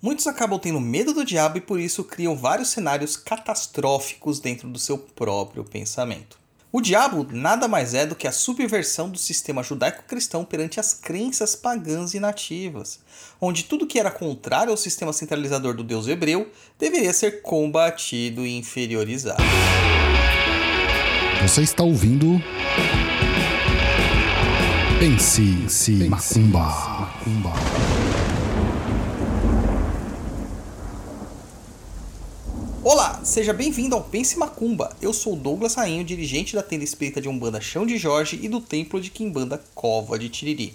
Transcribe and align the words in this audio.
Muitos 0.00 0.28
acabam 0.28 0.60
tendo 0.60 0.80
medo 0.80 1.12
do 1.12 1.24
diabo 1.24 1.58
e 1.58 1.60
por 1.60 1.80
isso 1.80 2.04
criam 2.04 2.36
vários 2.36 2.68
cenários 2.68 3.16
catastróficos 3.16 4.38
dentro 4.38 4.68
do 4.68 4.78
seu 4.78 4.96
próprio 4.96 5.64
pensamento. 5.64 6.38
O 6.70 6.80
diabo 6.80 7.26
nada 7.32 7.66
mais 7.66 7.94
é 7.94 8.06
do 8.06 8.14
que 8.14 8.28
a 8.28 8.32
subversão 8.32 9.10
do 9.10 9.18
sistema 9.18 9.60
judaico-cristão 9.60 10.44
perante 10.44 10.78
as 10.78 10.94
crenças 10.94 11.56
pagãs 11.56 12.14
e 12.14 12.20
nativas, 12.20 13.00
onde 13.40 13.64
tudo 13.64 13.88
que 13.88 13.98
era 13.98 14.10
contrário 14.10 14.70
ao 14.70 14.76
sistema 14.76 15.12
centralizador 15.12 15.74
do 15.74 15.82
Deus 15.82 16.06
hebreu 16.06 16.48
deveria 16.78 17.12
ser 17.12 17.42
combatido 17.42 18.46
e 18.46 18.56
inferiorizado. 18.56 19.42
Você 21.42 21.62
está 21.62 21.82
ouvindo. 21.82 22.40
Pense, 25.00 25.42
Pense 25.62 25.92
Macumba. 25.92 26.60
Macumba. 26.60 28.37
Olá, 32.90 33.20
seja 33.22 33.52
bem-vindo 33.52 33.94
ao 33.94 34.02
Pense 34.02 34.38
Macumba. 34.38 34.96
Eu 35.02 35.12
sou 35.12 35.36
Douglas 35.36 35.74
Rainho, 35.74 36.02
dirigente 36.02 36.54
da 36.54 36.62
tenda 36.62 36.84
espírita 36.84 37.20
de 37.20 37.28
Umbanda 37.28 37.60
Chão 37.60 37.84
de 37.84 37.98
Jorge 37.98 38.40
e 38.42 38.48
do 38.48 38.62
templo 38.62 38.98
de 38.98 39.10
Quimbanda 39.10 39.62
Cova 39.74 40.18
de 40.18 40.30
Tiriri. 40.30 40.74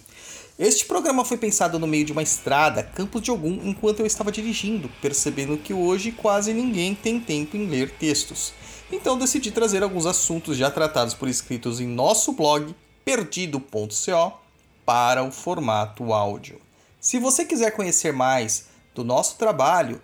Este 0.59 0.86
programa 0.86 1.26
foi 1.26 1.38
pensado 1.38 1.80
no 1.80 1.88
meio 1.88 2.05
de 2.05 2.12
uma 2.12 2.22
estrada, 2.22 2.84
Campos 2.84 3.20
de 3.20 3.31
Ogum, 3.31 3.62
enquanto 3.63 4.02
eu 4.02 4.05
estava 4.05 4.31
dirigindo, 4.31 4.91
percebendo 5.02 5.58
que 5.58 5.73
hoje 5.73 6.12
quase 6.12 6.53
ninguém 6.53 6.94
tem 6.94 7.20
tempo 7.20 7.58
em 7.58 7.66
ler 7.66 7.89
textos. 7.89 8.53
Então 8.91 9.17
decidi 9.17 9.50
trazer 9.50 9.81
alguns 9.81 10.05
assuntos 10.05 10.55
já 10.55 10.70
tratados 10.70 11.16
por 11.16 11.27
escritos 11.27 11.80
em 11.80 11.88
nosso 11.88 12.34
blog 12.34 12.75
perdido.co 13.03 14.39
para 14.86 15.23
o 15.23 15.31
formato 15.31 16.14
áudio. 16.14 16.61
Se 17.00 17.17
você 17.17 17.44
quiser 17.44 17.72
conhecer 17.72 18.14
mais 18.14 18.67
do 18.94 19.03
nosso 19.03 19.36
trabalho, 19.36 20.00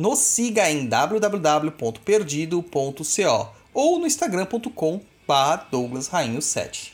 nos 0.00 0.20
siga 0.20 0.70
em 0.70 0.86
www.perdido.co 0.86 3.48
ou 3.74 3.98
no 3.98 4.06
instagram.com 4.06 5.00
douglasrainho7. 5.70 6.92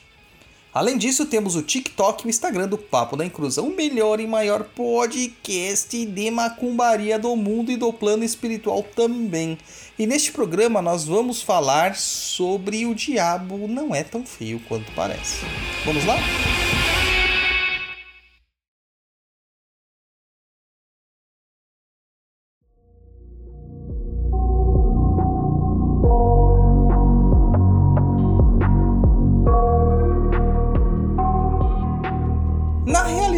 Além 0.75 0.99
disso, 0.99 1.25
temos 1.25 1.57
o 1.57 1.63
TikTok 1.63 2.25
e 2.25 2.27
o 2.27 2.29
Instagram 2.29 2.69
do 2.69 2.77
Papo 2.77 3.17
da 3.17 3.25
Inclusão, 3.25 3.69
o 3.69 3.75
melhor 3.75 4.21
e 4.21 4.27
maior 4.27 4.63
podcast 4.63 6.05
de 6.05 6.31
macumbaria 6.31 7.19
do 7.19 7.35
mundo 7.35 7.73
e 7.73 7.77
do 7.77 7.91
plano 7.93 8.25
espiritual 8.25 8.83
também. 8.83 9.57
E 9.99 10.07
neste 10.07 10.33
programa 10.33 10.83
nós 10.83 11.05
vamos 11.05 11.41
falar 11.41 11.97
sobre 11.97 12.85
o 12.85 12.95
diabo 12.95 13.67
não 13.67 13.95
é 13.95 14.03
tão 14.03 14.27
feio 14.27 14.61
quanto 14.69 14.93
parece. 14.93 15.47
Vamos 15.87 16.05
lá? 16.05 16.17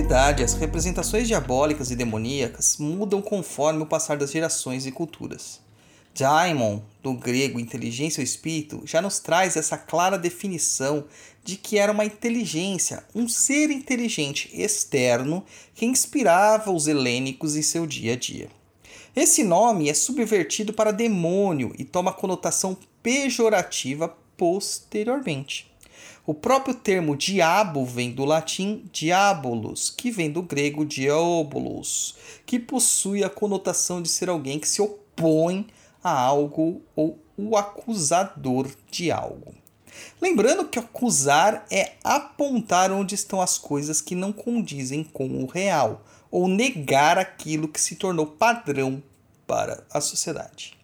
Realidade, 0.08 0.42
as 0.42 0.54
representações 0.54 1.28
diabólicas 1.28 1.90
e 1.90 1.94
demoníacas 1.94 2.78
mudam 2.78 3.20
conforme 3.20 3.82
o 3.82 3.86
passar 3.86 4.16
das 4.16 4.32
gerações 4.32 4.86
e 4.86 4.90
culturas. 4.90 5.60
Daimon, 6.18 6.80
do 7.02 7.12
grego 7.12 7.60
inteligência 7.60 8.22
ou 8.22 8.24
espírito, 8.24 8.80
já 8.86 9.02
nos 9.02 9.18
traz 9.18 9.54
essa 9.54 9.76
clara 9.76 10.16
definição 10.16 11.04
de 11.44 11.56
que 11.56 11.76
era 11.76 11.92
uma 11.92 12.06
inteligência, 12.06 13.04
um 13.14 13.28
ser 13.28 13.70
inteligente 13.70 14.50
externo 14.54 15.44
que 15.74 15.84
inspirava 15.84 16.72
os 16.72 16.86
helênicos 16.86 17.54
em 17.54 17.60
seu 17.60 17.86
dia 17.86 18.14
a 18.14 18.16
dia. 18.16 18.48
Esse 19.14 19.44
nome 19.44 19.90
é 19.90 19.94
subvertido 19.94 20.72
para 20.72 20.90
demônio 20.90 21.74
e 21.78 21.84
toma 21.84 22.14
conotação 22.14 22.74
pejorativa 23.02 24.16
posteriormente. 24.38 25.70
O 26.26 26.34
próprio 26.34 26.74
termo 26.74 27.16
diabo 27.16 27.84
vem 27.84 28.10
do 28.12 28.24
latim 28.24 28.84
diabolus, 28.92 29.90
que 29.90 30.10
vem 30.10 30.30
do 30.30 30.42
grego 30.42 30.84
diabolos, 30.84 32.16
que 32.44 32.58
possui 32.58 33.24
a 33.24 33.30
conotação 33.30 34.02
de 34.02 34.08
ser 34.08 34.28
alguém 34.28 34.58
que 34.58 34.68
se 34.68 34.82
opõe 34.82 35.66
a 36.02 36.10
algo 36.10 36.82
ou 36.94 37.18
o 37.36 37.56
acusador 37.56 38.68
de 38.90 39.10
algo. 39.10 39.54
Lembrando 40.20 40.66
que 40.66 40.78
acusar 40.78 41.66
é 41.70 41.92
apontar 42.04 42.92
onde 42.92 43.14
estão 43.14 43.40
as 43.40 43.56
coisas 43.56 44.00
que 44.00 44.14
não 44.14 44.32
condizem 44.32 45.02
com 45.02 45.26
o 45.42 45.46
real, 45.46 46.04
ou 46.30 46.46
negar 46.46 47.18
aquilo 47.18 47.68
que 47.68 47.80
se 47.80 47.96
tornou 47.96 48.26
padrão 48.26 49.02
para 49.46 49.84
a 49.90 50.00
sociedade. 50.00 50.76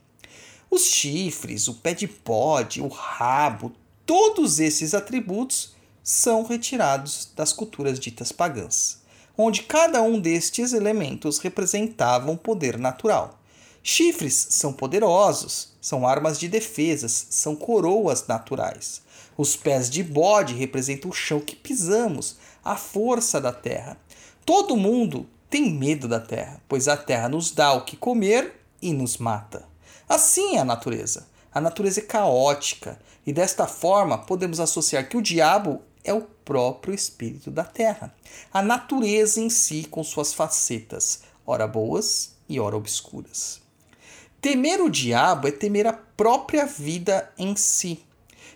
Os 0.70 0.86
chifres, 0.86 1.68
o 1.68 1.74
pé 1.74 1.94
de 1.94 2.08
pode, 2.08 2.80
o 2.80 2.88
rabo, 2.88 3.72
Todos 4.06 4.60
esses 4.60 4.92
atributos 4.92 5.74
são 6.02 6.44
retirados 6.44 7.30
das 7.34 7.54
culturas 7.54 7.98
ditas 7.98 8.30
pagãs, 8.30 8.98
onde 9.36 9.62
cada 9.62 10.02
um 10.02 10.20
destes 10.20 10.74
elementos 10.74 11.38
representava 11.38 12.30
um 12.30 12.36
poder 12.36 12.78
natural. 12.78 13.40
Chifres 13.82 14.48
são 14.50 14.74
poderosos, 14.74 15.72
são 15.80 16.06
armas 16.06 16.38
de 16.38 16.48
defesas, 16.48 17.28
são 17.30 17.56
coroas 17.56 18.26
naturais. 18.26 19.00
Os 19.38 19.56
pés 19.56 19.88
de 19.88 20.02
bode 20.02 20.52
representam 20.52 21.10
o 21.10 21.14
chão 21.14 21.40
que 21.40 21.56
pisamos, 21.56 22.36
a 22.62 22.76
força 22.76 23.40
da 23.40 23.52
terra. 23.52 23.96
Todo 24.44 24.76
mundo 24.76 25.26
tem 25.48 25.70
medo 25.70 26.06
da 26.06 26.20
terra, 26.20 26.60
pois 26.68 26.88
a 26.88 26.96
terra 26.96 27.28
nos 27.28 27.50
dá 27.50 27.72
o 27.72 27.86
que 27.86 27.96
comer 27.96 28.60
e 28.82 28.92
nos 28.92 29.16
mata. 29.16 29.66
Assim 30.06 30.56
é 30.56 30.58
a 30.58 30.64
natureza. 30.64 31.26
A 31.54 31.60
natureza 31.60 32.00
é 32.00 32.02
caótica 32.02 32.98
e 33.24 33.32
desta 33.32 33.68
forma 33.68 34.18
podemos 34.18 34.58
associar 34.58 35.08
que 35.08 35.16
o 35.16 35.22
diabo 35.22 35.80
é 36.02 36.12
o 36.12 36.22
próprio 36.22 36.92
espírito 36.92 37.48
da 37.48 37.62
terra, 37.62 38.12
a 38.52 38.60
natureza 38.60 39.40
em 39.40 39.48
si 39.48 39.86
com 39.88 40.02
suas 40.02 40.34
facetas, 40.34 41.22
ora 41.46 41.68
boas 41.68 42.34
e 42.48 42.58
ora 42.58 42.76
obscuras. 42.76 43.62
Temer 44.40 44.82
o 44.82 44.90
diabo 44.90 45.46
é 45.46 45.52
temer 45.52 45.86
a 45.86 45.92
própria 45.92 46.66
vida 46.66 47.32
em 47.38 47.54
si. 47.54 48.04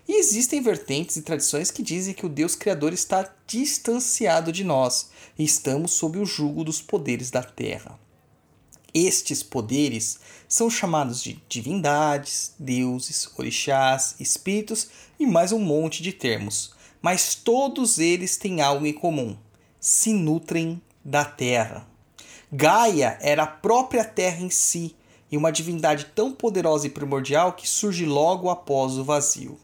E 0.07 0.19
existem 0.19 0.61
vertentes 0.61 1.17
e 1.17 1.23
tradições 1.23 1.71
que 1.71 1.83
dizem 1.83 2.13
que 2.13 2.27
o 2.27 2.29
Deus 2.29 2.55
Criador 2.55 2.93
está 2.93 3.31
distanciado 3.47 4.51
de 4.51 4.65
nós 4.65 5.11
e 5.39 5.45
estamos 5.45 5.93
sob 5.93 6.19
o 6.19 6.27
jugo 6.27 6.65
dos 6.65 6.83
poderes 6.83 7.31
da 7.31 7.43
terra. 7.43 7.99
Estes 9.07 9.45
poderes 9.45 10.19
são 10.49 10.69
chamados 10.69 11.23
de 11.23 11.41
divindades, 11.49 12.53
deuses, 12.59 13.31
orixás, 13.39 14.17
espíritos 14.19 14.89
e 15.21 15.25
mais 15.25 15.53
um 15.53 15.61
monte 15.61 16.03
de 16.03 16.13
termos, 16.13 16.73
mas 17.01 17.37
todos 17.37 18.01
eles 18.01 18.37
têm 18.37 18.61
algo 18.61 18.85
em 18.85 18.93
comum: 18.93 19.37
se 19.79 20.13
nutrem 20.13 20.83
da 21.05 21.25
terra. 21.25 21.87
Gaia 22.51 23.17
era 23.21 23.45
a 23.45 23.47
própria 23.47 24.03
terra 24.03 24.43
em 24.43 24.51
si 24.51 24.97
e 25.31 25.37
uma 25.37 25.53
divindade 25.53 26.07
tão 26.13 26.33
poderosa 26.33 26.89
e 26.89 26.91
primordial 26.91 27.53
que 27.53 27.69
surge 27.69 28.05
logo 28.05 28.51
após 28.51 28.99
o 28.99 29.05
vazio, 29.05 29.61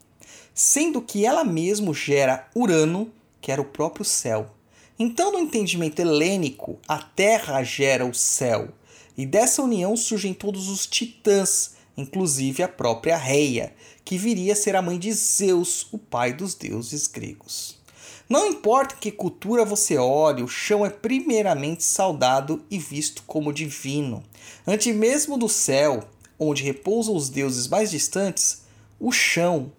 sendo 0.54 1.02
que 1.02 1.26
ela 1.26 1.42
mesmo 1.42 1.92
gera 1.92 2.48
Urano, 2.54 3.10
que 3.40 3.50
era 3.50 3.60
o 3.60 3.64
próprio 3.64 4.04
céu. 4.04 4.54
Então, 4.96 5.32
no 5.32 5.40
entendimento 5.40 5.98
helênico, 5.98 6.78
a 6.86 6.98
terra 6.98 7.64
gera 7.64 8.06
o 8.06 8.14
céu 8.14 8.68
e 9.16 9.24
dessa 9.24 9.62
união 9.62 9.96
surgem 9.96 10.34
todos 10.34 10.68
os 10.68 10.86
titãs, 10.86 11.74
inclusive 11.96 12.62
a 12.62 12.68
própria 12.68 13.16
Reia, 13.16 13.74
que 14.04 14.18
viria 14.18 14.52
a 14.52 14.56
ser 14.56 14.76
a 14.76 14.82
mãe 14.82 14.98
de 14.98 15.12
Zeus, 15.12 15.86
o 15.92 15.98
pai 15.98 16.32
dos 16.32 16.54
deuses 16.54 17.06
gregos. 17.06 17.78
Não 18.28 18.46
importa 18.46 18.96
que 18.96 19.12
cultura 19.12 19.64
você 19.64 19.98
olhe, 19.98 20.42
o 20.42 20.48
chão 20.48 20.84
é 20.84 20.90
primeiramente 20.90 21.84
saudado 21.84 22.64
e 22.70 22.78
visto 22.78 23.22
como 23.26 23.52
divino. 23.52 24.22
Antes 24.66 24.94
mesmo 24.94 25.36
do 25.36 25.48
céu, 25.48 26.08
onde 26.38 26.62
repousam 26.62 27.14
os 27.14 27.28
deuses 27.28 27.68
mais 27.68 27.90
distantes, 27.90 28.62
o 28.98 29.12
chão 29.12 29.70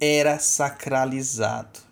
era 0.00 0.38
sacralizado. 0.38 1.89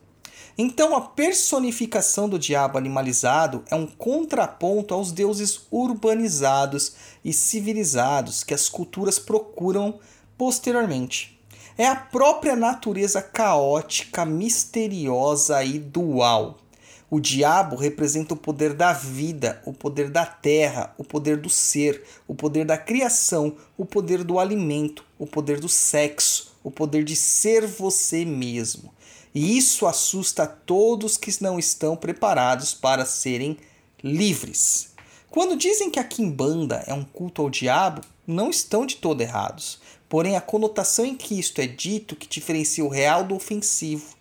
Então, 0.61 0.97
a 0.97 1.01
personificação 1.01 2.29
do 2.29 2.37
diabo 2.37 2.77
animalizado 2.77 3.63
é 3.71 3.77
um 3.77 3.87
contraponto 3.87 4.93
aos 4.93 5.13
deuses 5.13 5.61
urbanizados 5.71 6.95
e 7.25 7.33
civilizados 7.33 8.43
que 8.43 8.53
as 8.53 8.69
culturas 8.69 9.21
procuram 9.21 10.01
posteriormente. 10.37 11.41
É 11.77 11.87
a 11.87 11.95
própria 11.95 12.57
natureza 12.57 13.23
caótica, 13.23 14.25
misteriosa 14.25 15.63
e 15.63 15.79
dual. 15.79 16.59
O 17.09 17.21
diabo 17.21 17.77
representa 17.77 18.35
o 18.35 18.37
poder 18.37 18.75
da 18.75 18.93
vida, 18.93 19.63
o 19.65 19.73
poder 19.73 20.11
da 20.11 20.27
terra, 20.27 20.93
o 20.99 21.05
poder 21.05 21.37
do 21.37 21.49
ser, 21.49 22.03
o 22.27 22.35
poder 22.35 22.65
da 22.65 22.77
criação, 22.77 23.55
o 23.77 23.85
poder 23.87 24.25
do 24.25 24.41
alimento, 24.41 25.05
o 25.21 25.27
poder 25.27 25.61
do 25.61 25.69
sexo, 25.69 26.53
o 26.65 26.71
poder 26.71 27.05
de 27.05 27.15
ser 27.15 27.65
você 27.65 28.25
mesmo. 28.25 28.93
E 29.39 29.57
isso 29.57 29.87
assusta 29.87 30.45
todos 30.49 31.17
que 31.17 31.31
não 31.41 31.61
estão 31.61 31.97
preparados 31.97 32.75
para 32.75 33.07
serem 33.07 33.57
livres. 34.03 34.89
Quando 35.31 35.55
dizem 35.55 35.93
que 35.93 36.01
a 36.01 36.03
quimbanda 36.03 36.83
é 36.89 36.93
um 36.93 37.05
culto 37.05 37.43
ao 37.43 37.49
diabo, 37.49 38.01
não 38.27 38.51
estão 38.51 38.85
de 38.85 38.97
todo 38.97 39.21
errados. 39.21 39.79
Porém, 40.09 40.35
a 40.35 40.41
conotação 40.41 41.05
em 41.05 41.15
que 41.15 41.39
isto 41.39 41.61
é 41.61 41.69
dito 41.69 42.17
que 42.17 42.27
diferencia 42.27 42.85
o 42.85 42.89
real 42.89 43.23
do 43.23 43.37
ofensivo. 43.37 44.17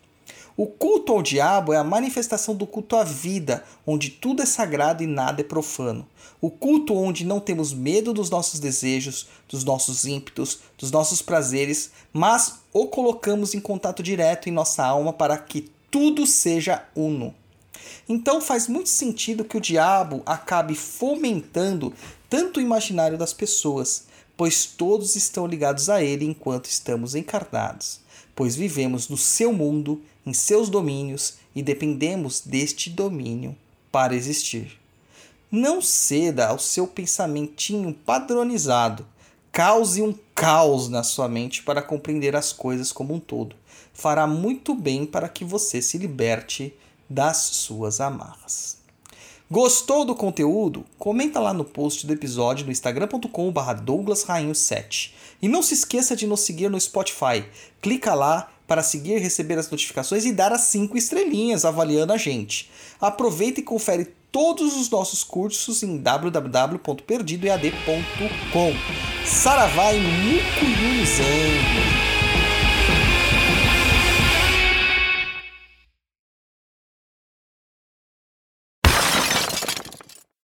O 0.60 0.66
culto 0.66 1.12
ao 1.12 1.22
diabo 1.22 1.72
é 1.72 1.76
a 1.76 1.84
manifestação 1.84 2.52
do 2.52 2.66
culto 2.66 2.96
à 2.96 3.04
vida, 3.04 3.62
onde 3.86 4.10
tudo 4.10 4.42
é 4.42 4.44
sagrado 4.44 5.04
e 5.04 5.06
nada 5.06 5.40
é 5.40 5.44
profano. 5.44 6.04
O 6.40 6.50
culto 6.50 6.96
onde 6.96 7.24
não 7.24 7.38
temos 7.38 7.72
medo 7.72 8.12
dos 8.12 8.28
nossos 8.28 8.58
desejos, 8.58 9.28
dos 9.48 9.62
nossos 9.62 10.04
ímpetos, 10.04 10.58
dos 10.76 10.90
nossos 10.90 11.22
prazeres, 11.22 11.92
mas 12.12 12.56
o 12.72 12.88
colocamos 12.88 13.54
em 13.54 13.60
contato 13.60 14.02
direto 14.02 14.48
em 14.48 14.52
nossa 14.52 14.84
alma 14.84 15.12
para 15.12 15.38
que 15.38 15.70
tudo 15.92 16.26
seja 16.26 16.84
uno. 16.96 17.32
Então 18.08 18.40
faz 18.40 18.66
muito 18.66 18.88
sentido 18.88 19.44
que 19.44 19.56
o 19.56 19.60
diabo 19.60 20.24
acabe 20.26 20.74
fomentando 20.74 21.94
tanto 22.28 22.58
o 22.58 22.60
imaginário 22.60 23.16
das 23.16 23.32
pessoas, 23.32 24.06
pois 24.36 24.66
todos 24.66 25.14
estão 25.14 25.46
ligados 25.46 25.88
a 25.88 26.02
ele 26.02 26.24
enquanto 26.24 26.66
estamos 26.66 27.14
encarnados 27.14 28.07
pois 28.38 28.54
vivemos 28.54 29.08
no 29.08 29.16
seu 29.16 29.52
mundo, 29.52 30.00
em 30.24 30.32
seus 30.32 30.68
domínios 30.68 31.38
e 31.56 31.60
dependemos 31.60 32.40
deste 32.40 32.88
domínio 32.88 33.56
para 33.90 34.14
existir. 34.14 34.78
Não 35.50 35.82
ceda 35.82 36.46
ao 36.46 36.56
seu 36.56 36.86
pensamentinho 36.86 37.92
padronizado. 37.92 39.04
Cause 39.50 40.00
um 40.00 40.14
caos 40.36 40.88
na 40.88 41.02
sua 41.02 41.28
mente 41.28 41.64
para 41.64 41.82
compreender 41.82 42.36
as 42.36 42.52
coisas 42.52 42.92
como 42.92 43.12
um 43.12 43.18
todo. 43.18 43.56
Fará 43.92 44.24
muito 44.24 44.72
bem 44.72 45.04
para 45.04 45.28
que 45.28 45.44
você 45.44 45.82
se 45.82 45.98
liberte 45.98 46.72
das 47.10 47.38
suas 47.38 48.00
amarras. 48.00 48.77
Gostou 49.50 50.04
do 50.04 50.14
conteúdo? 50.14 50.84
Comenta 50.98 51.40
lá 51.40 51.54
no 51.54 51.64
post 51.64 52.06
do 52.06 52.12
episódio 52.12 52.66
no 52.66 52.72
instagram.com.br 52.72 53.72
douglasrainho7. 53.82 55.12
E 55.40 55.48
não 55.48 55.62
se 55.62 55.72
esqueça 55.72 56.14
de 56.14 56.26
nos 56.26 56.40
seguir 56.40 56.68
no 56.68 56.78
Spotify. 56.78 57.46
Clica 57.80 58.14
lá 58.14 58.50
para 58.66 58.82
seguir, 58.82 59.16
receber 59.18 59.58
as 59.58 59.70
notificações 59.70 60.26
e 60.26 60.32
dar 60.32 60.52
as 60.52 60.60
5 60.62 60.98
estrelinhas 60.98 61.64
avaliando 61.64 62.12
a 62.12 62.18
gente. 62.18 62.68
Aproveita 63.00 63.60
e 63.60 63.62
confere 63.62 64.12
todos 64.30 64.76
os 64.76 64.90
nossos 64.90 65.24
cursos 65.24 65.82
em 65.82 65.96
www.perdidoead.com. 65.96 68.72
Saravá 69.24 69.94
e 69.94 70.00
Mucuyunizando! 70.00 71.97